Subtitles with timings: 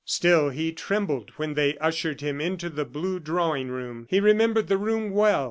[0.03, 4.07] Still he trembled when they ushered him into the blue drawing room.
[4.09, 5.39] He remembered the room well.